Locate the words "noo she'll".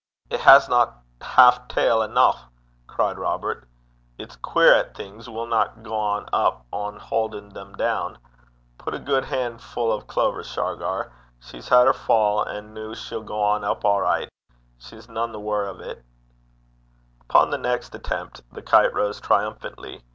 12.73-13.21